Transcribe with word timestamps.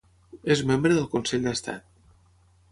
És 0.55 0.63
membre 0.71 0.95
del 0.95 1.05
Consell 1.13 1.45
d'Estat. 1.49 1.87